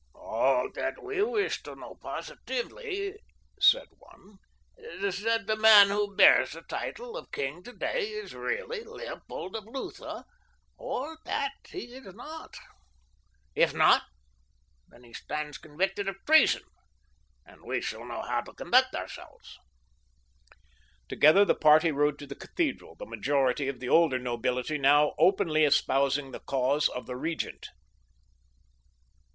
"All 0.15 0.71
that 0.73 1.03
we 1.03 1.21
wish 1.21 1.61
to 1.61 1.75
know 1.75 1.93
positively 1.93 2.85
is," 2.85 3.19
said 3.59 3.85
one, 3.99 4.39
"that 4.75 5.43
the 5.45 5.55
man 5.55 5.89
who 5.89 6.15
bears 6.15 6.53
the 6.53 6.63
title 6.63 7.15
of 7.15 7.31
king 7.31 7.61
today 7.61 8.07
is 8.09 8.33
really 8.33 8.83
Leopold 8.83 9.55
of 9.55 9.65
Lutha, 9.65 10.25
or 10.75 11.19
that 11.25 11.51
he 11.69 11.85
is 11.93 12.15
not. 12.15 12.57
If 13.53 13.75
not 13.75 14.01
then 14.87 15.03
he 15.03 15.13
stands 15.13 15.59
convicted 15.59 16.09
of 16.09 16.15
treason, 16.25 16.63
and 17.45 17.61
we 17.61 17.79
shall 17.79 18.03
know 18.03 18.23
how 18.23 18.41
to 18.41 18.53
conduct 18.55 18.95
ourselves." 18.95 19.59
Together 21.09 21.45
the 21.45 21.53
party 21.53 21.91
rode 21.91 22.17
to 22.17 22.25
the 22.25 22.33
cathedral, 22.33 22.95
the 22.95 23.05
majority 23.05 23.67
of 23.67 23.79
the 23.79 23.89
older 23.89 24.17
nobility 24.17 24.79
now 24.79 25.13
openly 25.19 25.63
espousing 25.63 26.31
the 26.31 26.39
cause 26.39 26.89
of 26.89 27.05
the 27.05 27.15
Regent. 27.15 27.67